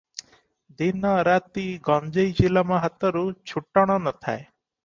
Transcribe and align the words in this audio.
ଦିନ 0.81 1.11
ରାତି 1.27 1.65
ଗଞ୍ଜେଇ 1.89 2.33
ଚିଲମ 2.39 2.81
ହାତରୁ 2.87 3.25
ଛୁଟଣ 3.53 3.99
ନ 4.01 4.19
ଥାଏ। 4.27 4.43